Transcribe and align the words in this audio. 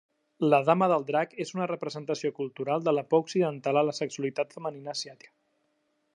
La 0.51 0.59
Dama 0.69 0.85
del 0.91 1.03
Drac 1.09 1.35
és 1.45 1.51
una 1.57 1.67
representació 1.71 2.31
cultural 2.39 2.81
de 2.89 2.95
la 2.99 3.05
por 3.13 3.23
occidental 3.27 3.83
a 3.83 3.87
la 3.91 3.97
sexualitat 4.01 4.59
femenina 4.59 4.99
asiàtica. 5.01 5.37